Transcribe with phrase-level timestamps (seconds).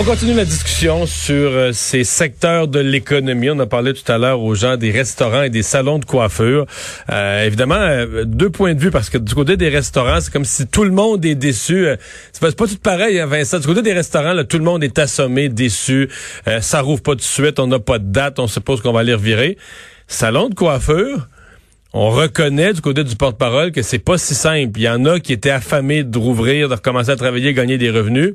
[0.00, 3.50] On continue la discussion sur euh, ces secteurs de l'économie.
[3.50, 6.66] On a parlé tout à l'heure aux gens des restaurants et des salons de coiffure.
[7.10, 10.44] Euh, évidemment, euh, deux points de vue, parce que du côté des restaurants, c'est comme
[10.44, 11.88] si tout le monde est déçu.
[12.30, 13.58] c'est pas, tout pareil, hein, Vincent.
[13.58, 16.08] Du côté des restaurants, là, tout le monde est assommé, déçu.
[16.60, 19.14] ça rouvre pas de suite, on n'a pas de date, on suppose qu'on va les
[19.14, 19.58] revirer.
[20.06, 21.26] Salon de coiffure,
[21.92, 24.78] on reconnaît du côté du porte-parole que c'est pas si simple.
[24.78, 27.90] Il y en a qui étaient affamés de rouvrir, de recommencer à travailler, gagner des
[27.90, 28.34] revenus.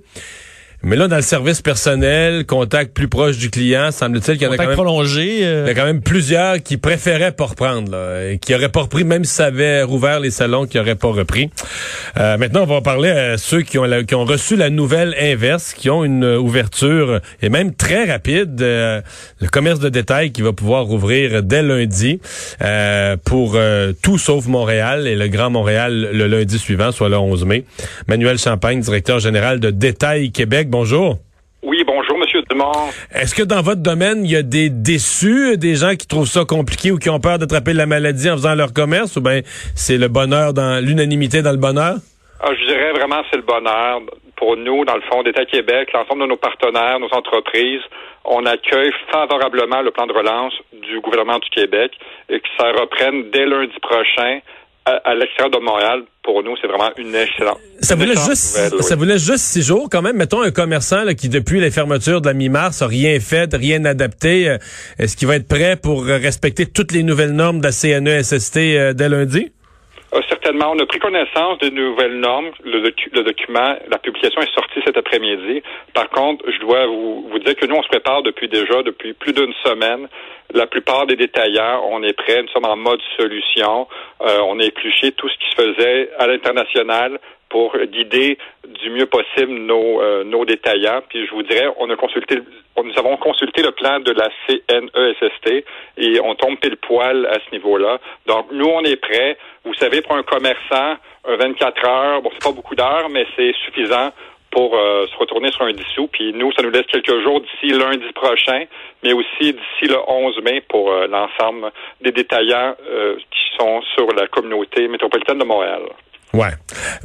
[0.86, 4.52] Mais là, dans le service personnel, contact plus proche du client, semble-t-il qu'il y en
[4.52, 5.64] a quand même, prolongé, euh.
[5.66, 8.82] il y a quand même plusieurs qui préféraient pas reprendre, là, et qui auraient pas
[8.82, 11.50] repris, même si ça avait rouvert les salons, qui auraient pas repris.
[12.20, 15.74] Euh, maintenant, on va parler à ceux qui ont, qui ont reçu la nouvelle inverse,
[15.74, 19.00] qui ont une ouverture, et même très rapide, euh,
[19.40, 22.20] le commerce de détail qui va pouvoir rouvrir dès lundi
[23.24, 23.58] pour
[24.02, 27.64] tout sauf Montréal et le Grand Montréal le lundi suivant, soit le 11 mai.
[28.08, 31.18] Manuel Champagne, directeur général de Détail Québec bonjour.
[31.62, 32.90] Oui, bonjour, Monsieur Dumont.
[33.14, 36.44] Est-ce que dans votre domaine, il y a des déçus, des gens qui trouvent ça
[36.46, 39.42] compliqué ou qui ont peur d'attraper la maladie en faisant leur commerce, ou bien
[39.76, 41.98] c'est le bonheur dans l'unanimité dans le bonheur?
[42.42, 44.02] Ah, je dirais vraiment c'est le bonheur.
[44.36, 47.86] Pour nous, dans le fond d'État Québec, l'ensemble de nos partenaires, nos entreprises,
[48.26, 51.92] on accueille favorablement le plan de relance du gouvernement du Québec
[52.30, 54.40] et que ça reprenne dès lundi prochain
[54.86, 57.60] à, l'extérieur de Montréal, pour nous, c'est vraiment une excellente.
[57.82, 60.18] Ça voulait juste, ça voulait juste six jours quand même.
[60.18, 64.50] Mettons un commerçant qui, depuis les fermetures de la mi-mars, a rien fait, rien adapté.
[64.50, 64.58] Euh,
[65.00, 68.94] est-ce qu'il va être prêt pour respecter toutes les nouvelles normes de la CNESST euh,
[68.94, 69.52] dès lundi?
[70.14, 70.72] Euh, certainement.
[70.72, 72.52] On a pris connaissance des nouvelles normes.
[72.64, 75.64] Le, document, la publication est sortie cet après-midi.
[75.94, 79.14] Par contre, je dois vous, vous dire que nous, on se prépare depuis déjà, depuis
[79.14, 80.08] plus d'une semaine.
[80.54, 82.44] La plupart des détaillants, on est prêts.
[82.44, 83.88] Nous sommes en mode solution.
[84.22, 87.20] Euh, on a épluché tout ce qui se faisait à l'international
[87.54, 91.02] pour guider du mieux possible nos, euh, nos détaillants.
[91.08, 92.40] Puis je vous dirais, on a consulté,
[92.84, 95.64] nous avons consulté le plan de la CNESST
[95.98, 98.00] et on tombe pile poil à ce niveau-là.
[98.26, 99.38] Donc nous, on est prêts.
[99.66, 103.54] Vous savez, pour un commerçant, un 24 heures, bon, c'est pas beaucoup d'heures, mais c'est
[103.66, 104.10] suffisant
[104.50, 106.08] pour euh, se retourner sur un dissous.
[106.08, 108.64] Puis nous, ça nous laisse quelques jours d'ici lundi prochain,
[109.04, 111.72] mais aussi d'ici le 11 mai pour euh, l'ensemble
[112.02, 112.76] des détaillants
[113.30, 115.84] qui sont sur la communauté métropolitaine de Montréal.
[116.34, 116.50] Ouais.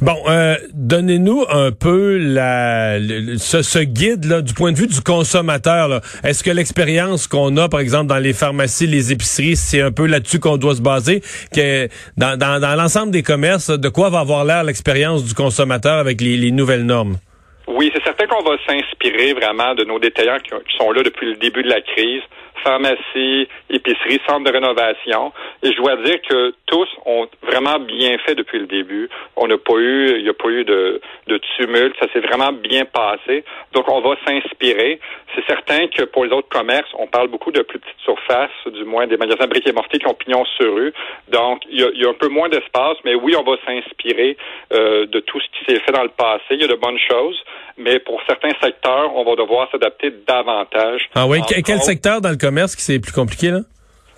[0.01, 2.97] Bon, euh, donnez-nous un peu la,
[3.37, 6.01] ce, guide là du point de vue du consommateur.
[6.23, 10.07] Est-ce que l'expérience qu'on a, par exemple, dans les pharmacies, les épiceries, c'est un peu
[10.07, 11.21] là-dessus qu'on doit se baser?
[11.53, 11.87] Que
[12.17, 16.51] dans, l'ensemble des commerces, de quoi va avoir l'air l'expérience du consommateur avec les, les
[16.51, 17.17] nouvelles normes?
[17.71, 21.35] Oui, c'est certain qu'on va s'inspirer vraiment de nos détaillants qui, sont là depuis le
[21.35, 22.21] début de la crise
[22.63, 25.31] pharmacie, épicerie, centre de rénovation.
[25.63, 29.09] Et je dois dire que tous ont vraiment bien fait depuis le début.
[29.35, 31.37] On n'a pas eu, il n'y a pas eu de, de
[31.99, 33.43] Ça s'est vraiment bien passé.
[33.73, 34.99] Donc, on va s'inspirer.
[35.35, 38.83] C'est certain que pour les autres commerces, on parle beaucoup de plus petites surfaces, du
[38.85, 40.93] moins des magasins briques et mortiers qui ont pignon sur rue.
[41.29, 44.37] Donc, il y a, un peu moins d'espace, mais oui, on va s'inspirer
[44.73, 46.43] euh, de tout ce qui s'est fait dans le passé.
[46.51, 47.39] Il y a de bonnes choses,
[47.77, 51.09] mais pour certains secteurs, on va devoir s'adapter davantage.
[51.15, 53.59] Ah oui, quel secteur dans le commerce qui c'est plus compliqué, là?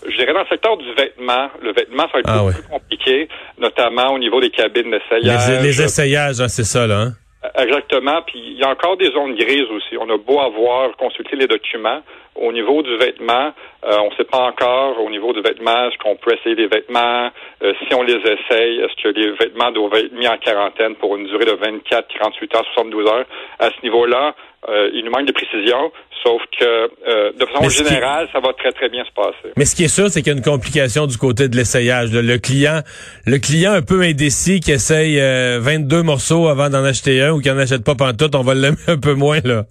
[0.04, 1.50] Je dirais dans le secteur du vêtement.
[1.62, 5.62] Le vêtement, ça va être ah plus compliqué, notamment au niveau des cabines d'essayage.
[5.62, 7.02] Les, essayages, hein, c'est ça, là.
[7.02, 7.14] Hein?
[7.58, 8.22] Exactement.
[8.22, 9.98] Puis il y a encore des zones grises aussi.
[10.00, 12.02] On a beau avoir consulté les documents.
[12.36, 13.52] Au niveau du vêtement,
[13.84, 16.68] euh, on ne sait pas encore au niveau du vêtement, est-ce qu'on peut essayer des
[16.68, 17.30] vêtements?
[17.62, 21.18] Euh, si on les essaye, est-ce que les vêtements doivent être mis en quarantaine pour
[21.18, 23.26] une durée de 24, 48 heures, 72 heures?
[23.60, 24.34] À ce niveau-là,
[24.70, 25.92] euh, il nous manque de précision,
[26.24, 29.54] sauf que de façon générale, ça va très très bien se passer.
[29.58, 32.12] Mais ce qui est sûr, c'est qu'il y a une complication du côté de l'essayage.
[32.12, 32.82] Le client,
[33.26, 35.20] le client un peu indécis qui essaye
[35.60, 38.78] 22 morceaux avant d'en acheter un ou qui en achète pas pantoute, on va l'aimer
[38.88, 39.64] un peu moins là.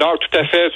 [0.00, 0.70] Non, tout à fait,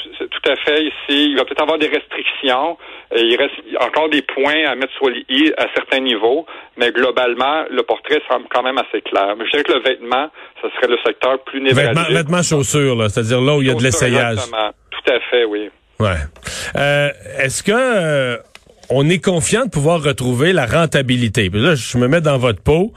[0.50, 0.84] à fait.
[0.84, 2.78] Ici, il va peut-être avoir des restrictions.
[3.14, 6.46] Il reste encore des points à mettre sur les i à certains niveaux,
[6.76, 9.34] mais globalement, le portrait semble quand même assez clair.
[9.38, 10.28] Mais je dirais que le vêtement,
[10.62, 11.94] ce serait le secteur plus névralgique.
[11.96, 14.32] Vêtements, vêtements chaussures, c'est-à-dire là où il y a de l'essayage.
[14.32, 14.70] Exactement.
[14.90, 15.70] Tout à fait, oui.
[15.98, 16.08] Ouais.
[16.76, 17.08] Euh,
[17.38, 18.36] Est-ce que euh,
[18.88, 21.50] on est confiant de pouvoir retrouver la rentabilité.
[21.50, 22.92] Puis là, je me mets dans votre peau.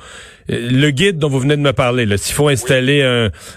[0.48, 3.04] Le guide dont vous venez de me parler, s'il faut installer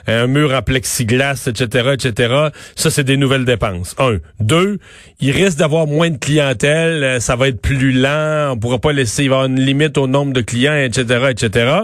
[0.07, 2.35] un, mur en plexiglas, etc., etc.,
[2.77, 3.95] ça, c'est des nouvelles dépenses.
[3.99, 4.19] Un.
[4.41, 4.79] Deux,
[5.21, 8.93] il risque d'avoir moins de clientèle, euh, ça va être plus lent, on pourra pas
[8.93, 11.77] laisser, il va y avoir une limite au nombre de clients, etc., etc.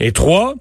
[0.00, 0.54] Et trois,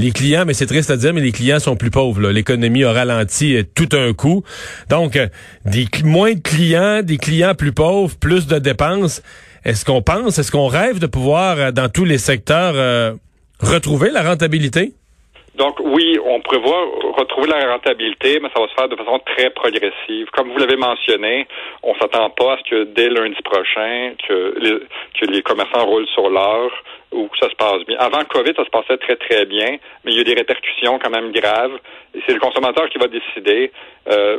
[0.00, 2.30] les clients, mais c'est triste à dire, mais les clients sont plus pauvres.
[2.30, 4.42] L'économie a ralenti euh, tout un coup.
[4.88, 5.26] Donc, euh,
[5.64, 9.22] des moins de clients, des clients plus pauvres, plus de dépenses.
[9.64, 13.14] Est-ce qu'on pense, est-ce qu'on rêve de pouvoir, dans tous les secteurs,
[13.60, 14.94] retrouver la rentabilité?
[15.60, 16.86] Donc oui, on prévoit
[17.18, 20.28] retrouver la rentabilité, mais ça va se faire de façon très progressive.
[20.32, 21.46] Comme vous l'avez mentionné,
[21.82, 24.78] on s'attend pas à ce que dès lundi prochain que les,
[25.20, 26.72] que les commerçants roulent sur l'heure
[27.10, 27.96] que ça se passe bien.
[27.98, 31.10] Avant Covid, ça se passait très très bien, mais il y a des répercussions quand
[31.10, 31.78] même graves.
[32.26, 33.72] C'est le consommateur qui va décider.
[34.08, 34.38] Euh,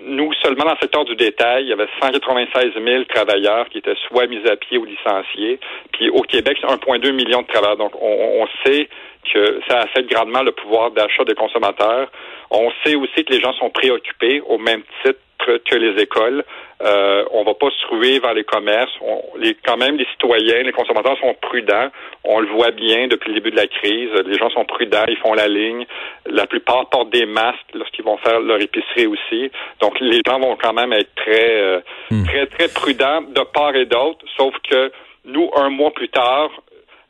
[0.00, 3.96] nous, seulement dans le secteur du détail, il y avait 196 000 travailleurs qui étaient
[4.08, 5.60] soit mis à pied ou licenciés.
[5.92, 7.76] Puis au Québec, c'est 1,2 million de travailleurs.
[7.76, 8.88] Donc, on, on sait
[9.32, 12.10] que ça affecte grandement le pouvoir d'achat des consommateurs.
[12.50, 15.18] On sait aussi que les gens sont préoccupés au même titre
[15.58, 16.44] que les écoles.
[16.82, 18.92] Euh, on va pas se ruer vers les commerces.
[19.38, 21.88] les, quand même, les citoyens, les consommateurs sont prudents.
[22.24, 24.10] On le voit bien depuis le début de la crise.
[24.26, 25.86] Les gens sont prudents, ils font la ligne.
[26.26, 29.50] La plupart portent des masques lorsqu'ils vont faire leur épicerie aussi.
[29.80, 31.80] Donc, les gens vont quand même être très, euh,
[32.10, 32.24] hmm.
[32.24, 34.24] très, très prudents de part et d'autre.
[34.36, 34.90] Sauf que
[35.24, 36.50] nous, un mois plus tard,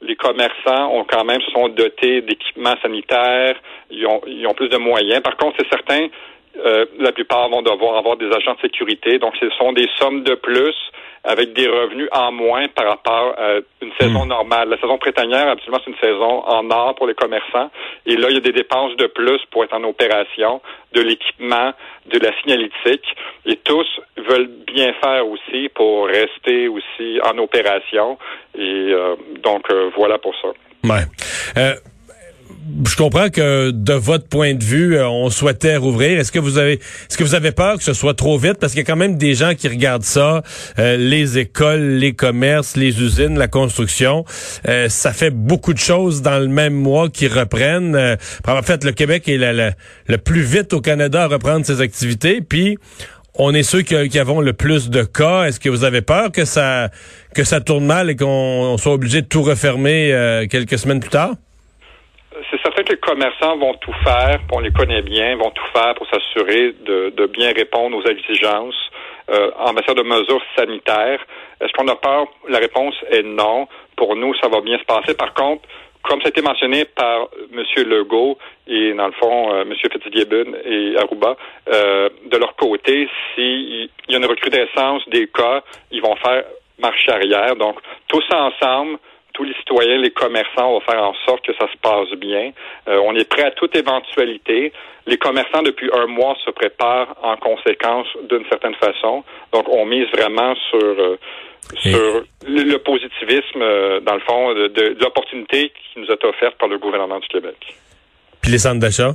[0.03, 3.57] les commerçants ont quand même se sont dotés d'équipements sanitaires,
[3.91, 5.23] ils ont, ils ont plus de moyens.
[5.23, 6.09] Par contre, c'est certain,
[6.57, 9.19] euh, la plupart vont devoir avoir des agents de sécurité.
[9.19, 10.75] Donc, ce sont des sommes de plus
[11.25, 14.29] avec des revenus en moins par rapport à une saison hmm.
[14.29, 14.69] normale.
[14.69, 17.71] La saison printanière, absolument, c'est une saison en or pour les commerçants.
[18.05, 20.61] Et là, il y a des dépenses de plus pour être en opération,
[20.93, 21.73] de l'équipement,
[22.07, 23.07] de la signalétique.
[23.47, 28.19] Et tous veulent bien faire aussi pour rester aussi en opération.
[28.57, 28.61] Et
[28.93, 30.49] euh, donc, euh, voilà pour ça.
[30.85, 31.05] Ouais
[32.87, 36.19] je comprends que de votre point de vue, euh, on souhaitait rouvrir.
[36.19, 38.55] Est-ce que vous avez, est-ce que vous avez peur que ce soit trop vite?
[38.55, 40.43] Parce qu'il y a quand même des gens qui regardent ça,
[40.79, 44.25] euh, les écoles, les commerces, les usines, la construction.
[44.69, 47.97] Euh, ça fait beaucoup de choses dans le même mois qui reprennent.
[48.47, 52.41] en fait, le Québec est le plus vite au Canada à reprendre ses activités.
[52.41, 52.79] Puis
[53.35, 55.45] on est ceux qui, qui, avons le plus de cas.
[55.45, 56.91] Est-ce que vous avez peur que ça
[57.35, 61.35] que ça tourne mal et qu'on soit obligé de tout refermer quelques semaines plus tard?
[62.51, 65.95] C'est certain que les commerçants vont tout faire, on les connaît bien, vont tout faire
[65.95, 68.91] pour s'assurer de, bien répondre aux exigences
[69.31, 71.21] euh, en matière de mesures sanitaires.
[71.61, 72.27] Est-ce qu'on a peur?
[72.49, 73.69] La réponse est non.
[73.97, 75.15] Pour nous, ça va bien se passer.
[75.15, 75.63] Par contre,
[76.03, 77.63] comme ça a été mentionné par M.
[77.87, 79.73] Legault et, dans le fond, euh, M.
[79.75, 81.37] Fitzgibbon et Aruba,
[81.73, 86.45] euh, de leur côté, s'il y a une recrudescence des cas, ils vont faire
[86.79, 87.57] marche arrière.
[87.57, 87.79] Donc,
[88.09, 88.99] tous ensemble,
[89.35, 92.53] tous les citoyens, les commerçants, vont faire en sorte que ça se passe bien.
[92.89, 94.73] Euh, on est prêt à toute éventualité.
[95.07, 99.25] Les commerçants, depuis un mois, se préparent en conséquence d'une certaine façon.
[99.53, 101.19] Donc, on mise vraiment sur, euh,
[101.83, 106.69] sur le, positivisme, euh, dans le fond, de, de l'opportunité qui nous est offerte par
[106.69, 107.57] le gouvernement du Québec.
[108.41, 109.13] Puis les centres d'achat?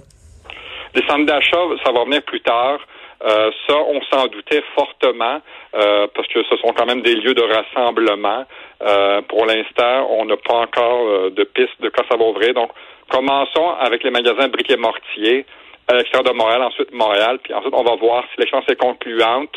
[0.96, 2.80] Les centres d'achat, ça va venir plus tard.
[3.22, 5.42] Euh, ça, on s'en doutait fortement
[5.76, 8.46] euh, parce que ce sont quand même des lieux de rassemblement.
[8.82, 12.54] Euh, pour l'instant, on n'a pas encore de piste de quand ça va ouvrir.
[12.54, 12.72] Donc,
[13.10, 15.46] commençons avec les magasins briquet mortier
[15.88, 19.56] à l'extérieur de Montréal, ensuite Montréal, puis ensuite on va voir si l'expérience est concluante.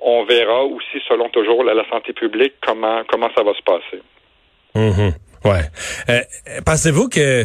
[0.00, 4.02] On verra aussi, selon toujours la, santé publique, comment comment ça va se passer.
[4.74, 6.22] Mmh, ouais.
[6.66, 7.44] Pensez-vous que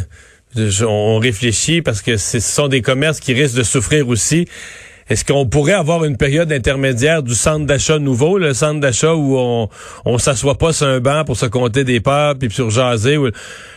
[0.85, 4.47] on réfléchit parce que ce sont des commerces qui risquent de souffrir aussi.
[5.09, 9.37] Est-ce qu'on pourrait avoir une période intermédiaire du centre d'achat nouveau, le centre d'achat où
[9.37, 9.67] on
[10.05, 13.17] on s'assoit pas sur un banc pour se compter des parts puis sur jaser,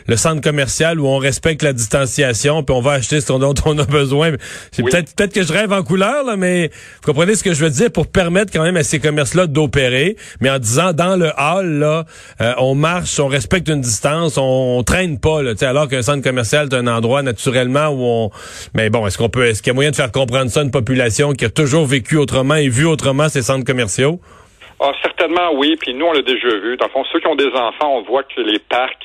[0.06, 3.78] le centre commercial où on respecte la distanciation puis on va acheter ce dont on
[3.78, 4.32] a besoin.
[4.70, 7.64] C'est peut-être peut-être que je rêve en couleur là, mais vous comprenez ce que je
[7.64, 11.30] veux dire pour permettre quand même à ces commerces-là d'opérer, mais en disant dans le
[11.36, 12.04] hall là,
[12.40, 16.68] euh, on marche, on respecte une distance, on, traîne pas là, alors qu'un centre commercial
[16.70, 18.30] c'est un endroit naturellement où on
[18.74, 20.62] mais bon, est-ce qu'on peut est-ce qu'il y a moyen de faire comprendre ça à
[20.62, 24.20] une population qui a toujours vécu autrement et vu autrement ces centres commerciaux?
[24.80, 25.76] Ah, certainement oui.
[25.80, 26.76] Puis nous, on l'a déjà vu.
[26.76, 29.04] Dans le fond, ceux qui ont des enfants, on voit que les parcs,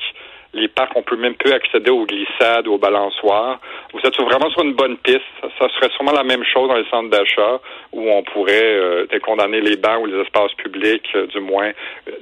[0.54, 3.60] les parcs, on peut même plus accéder aux glissades, aux balançoires.
[3.92, 5.20] Vous êtes vraiment sur une bonne piste.
[5.58, 7.60] Ça serait sûrement la même chose dans les centres d'achat
[7.92, 11.70] où on pourrait euh, décondamner les bancs ou les espaces publics, euh, du moins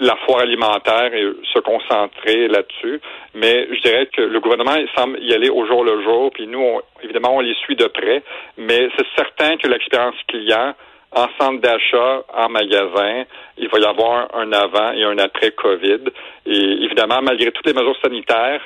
[0.01, 3.01] la foire alimentaire et se concentrer là-dessus.
[3.35, 6.31] Mais je dirais que le gouvernement il semble y aller au jour le jour.
[6.33, 8.23] Puis nous, évidemment, on les suit de près.
[8.59, 10.75] Mais c'est certain que l'expérience client
[11.17, 13.25] en centre d'achat, en magasin,
[13.57, 16.11] il va y avoir un avant et un après COVID.
[16.45, 18.61] Et évidemment, malgré toutes les mesures sanitaires,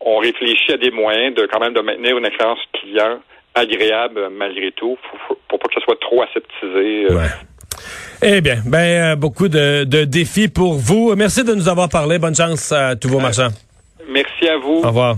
[0.00, 3.20] on réfléchit à des moyens de quand même de maintenir une expérience client
[3.54, 4.98] agréable malgré tout,
[5.48, 7.06] pour, pas que ce soit trop aseptisé.
[7.10, 7.26] Euh.
[8.22, 11.14] Eh bien, ben euh, beaucoup de, défis pour vous.
[11.16, 12.18] Merci de nous avoir parlé.
[12.18, 13.48] Bonne chance à tous vos marchands.
[14.08, 14.82] Merci à vous.
[14.84, 15.16] Au revoir.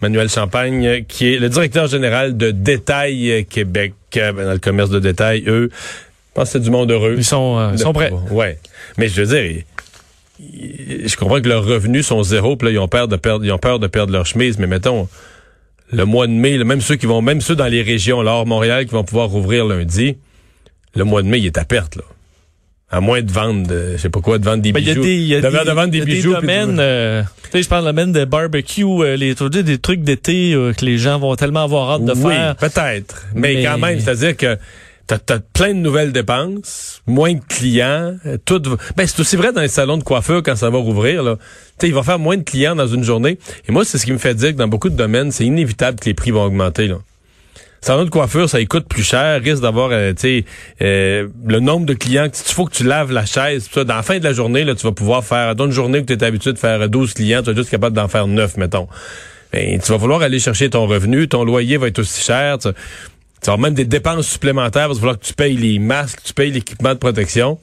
[0.00, 3.94] Manuel Champagne, qui est le directeur général de Détail Québec.
[4.14, 7.14] Dans le commerce de détail, eux, je pense que c'est du monde heureux.
[7.18, 8.12] Ils sont, euh, ils sont prêts.
[8.30, 8.58] Ouais.
[8.96, 9.62] Mais je veux dire,
[10.40, 13.52] je comprends que leurs revenus sont zéro, puis là, ils ont peur de perdre, ils
[13.52, 15.08] ont peur de perdre leur chemise, mais mettons,
[15.92, 18.46] le mois de mai, même ceux qui vont, même ceux dans les régions, là, hors
[18.46, 20.16] Montréal, qui vont pouvoir rouvrir lundi,
[20.94, 22.04] le mois de mai, il est à perte, là.
[22.90, 25.04] À moins de vendre, je sais pas quoi, de vendre des ben, bijoux.
[25.04, 27.90] Il y a des, de, vendre des, bijoux, domaines, euh, tu sais, je parle de
[27.90, 31.90] domaine de barbecue, euh, les, des trucs d'été euh, que les gens vont tellement avoir
[31.90, 32.56] hâte de oui, faire.
[32.56, 33.26] peut-être.
[33.34, 34.56] Mais, quand même, c'est-à-dire que
[35.06, 38.16] t'as as plein de nouvelles dépenses, moins de clients,
[38.46, 38.62] tout.
[38.96, 41.36] Ben c'est aussi vrai dans les salons de coiffeur quand ça va rouvrir là.
[41.78, 43.38] Tu il va faire moins de clients dans une journée.
[43.68, 46.00] Et moi, c'est ce qui me fait dire que dans beaucoup de domaines, c'est inévitable
[46.00, 46.96] que les prix vont augmenter là
[47.80, 50.44] salon de coiffure, ça coûte plus cher, risque d'avoir, euh, tu
[50.82, 52.26] euh, le nombre de clients.
[52.26, 53.68] Il faut que tu laves la chaise.
[53.72, 56.00] Ça, dans la fin de la journée, là, tu vas pouvoir faire, dans une journée
[56.00, 58.56] où tu es habitué de faire 12 clients, tu vas juste capable d'en faire 9,
[58.56, 58.88] mettons.
[59.52, 62.58] Ben, tu vas vouloir aller chercher ton revenu, ton loyer va être aussi cher.
[62.58, 62.74] Tu, vas
[63.46, 66.50] avoir même des dépenses supplémentaires, il va falloir que tu payes les masques, tu payes
[66.50, 67.58] l'équipement de protection.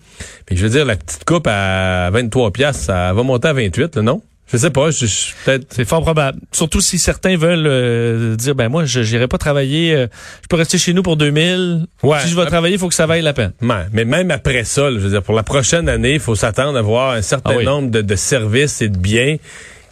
[0.49, 4.01] Je veux dire, la petite coupe à 23 pièces, ça va monter à 28, là,
[4.01, 4.21] non?
[4.51, 5.05] Je sais pas, je,
[5.43, 5.65] peut-être.
[5.71, 6.39] C'est fort probable.
[6.51, 10.07] Surtout si certains veulent euh, dire, ben moi, je n'irai pas travailler, euh,
[10.43, 11.87] je peux rester chez nous pour 2000.
[12.03, 12.19] Ouais.
[12.19, 13.53] Si je vais travailler, il faut que ça vaille la peine.
[13.91, 16.81] mais même après ça, je veux dire, pour la prochaine année, il faut s'attendre à
[16.81, 19.37] voir un certain ah nombre de, de, services et de biens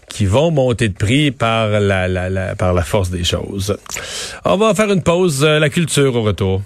[0.07, 3.75] qui vont monter de prix par la, la, la, par la force des choses.
[4.45, 6.61] On va faire une pause, euh, la culture au retour.